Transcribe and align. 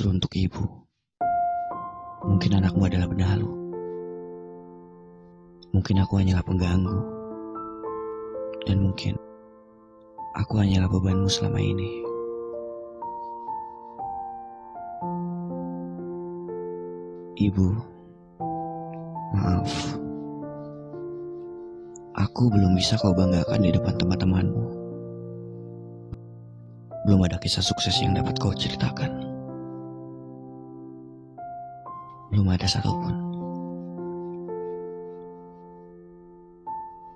Teruntuk 0.00 0.32
ibu, 0.32 0.64
mungkin 2.24 2.56
anakmu 2.56 2.88
adalah 2.88 3.04
benalu. 3.04 3.52
Mungkin 5.76 6.00
aku 6.00 6.16
hanyalah 6.16 6.40
pengganggu. 6.40 7.00
Dan 8.64 8.88
mungkin 8.88 9.20
aku 10.40 10.56
hanyalah 10.56 10.88
bebanmu 10.88 11.28
selama 11.28 11.60
ini. 11.60 12.00
Ibu, 17.36 17.68
maaf. 19.36 20.00
Aku 22.24 22.48
belum 22.48 22.72
bisa 22.72 22.96
kau 22.96 23.12
banggakan 23.12 23.68
di 23.68 23.68
depan 23.68 24.00
teman-temanmu. 24.00 24.64
Belum 27.04 27.20
ada 27.20 27.36
kisah 27.36 27.60
sukses 27.60 28.00
yang 28.00 28.16
dapat 28.16 28.40
kau 28.40 28.56
ceritakan. 28.56 29.29
Belum 32.30 32.46
ada 32.46 32.62
satupun. 32.62 33.14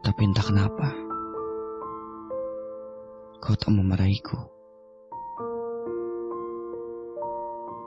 Tapi 0.02 0.20
entah 0.26 0.42
kenapa, 0.42 0.90
kau 3.38 3.54
tak 3.54 3.70
memarahiku. 3.70 4.34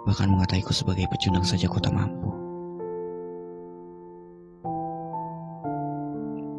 Bahkan 0.08 0.32
mengataiku 0.32 0.72
sebagai 0.72 1.04
pecundang 1.12 1.44
saja 1.44 1.68
kau 1.68 1.84
tak 1.84 1.92
mampu. 1.92 2.32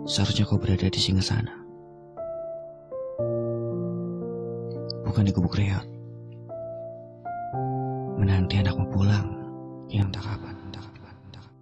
Seharusnya 0.05 0.45
kau 0.45 0.61
berada 0.61 0.93
di 0.93 1.01
singa 1.01 1.25
sana. 1.25 1.57
Bukan 5.09 5.25
di 5.25 5.33
gubuk 5.33 5.57
reot. 5.57 5.89
Menanti 8.21 8.61
anakmu 8.61 8.85
pulang 8.93 9.38
yang 9.89 10.13
tak 10.13 10.21
kapan, 10.21 10.53
tak 10.69 10.85
kapan, 10.85 11.17
tak 11.33 11.43
kapan. 11.49 11.57